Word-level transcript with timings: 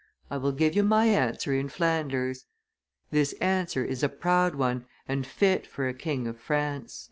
I 0.31 0.37
will 0.37 0.51
give 0.51 0.75
you 0.75 0.81
my 0.81 1.05
answer 1.05 1.53
in 1.53 1.69
Flanders.' 1.69 2.47
This 3.11 3.33
answer 3.33 3.85
is 3.85 4.01
a 4.01 4.09
proud 4.09 4.55
one, 4.55 4.87
and 5.07 5.27
fit 5.27 5.67
for 5.67 5.87
a 5.87 5.93
king 5.93 6.25
of 6.25 6.39
France." 6.39 6.99